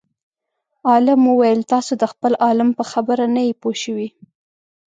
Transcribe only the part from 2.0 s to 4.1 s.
د خپل عالم په خبره نه یئ پوه شوي.